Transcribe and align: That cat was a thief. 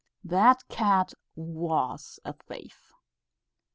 That 0.23 0.67
cat 0.67 1.13
was 1.35 2.19
a 2.25 2.33
thief. 2.33 2.91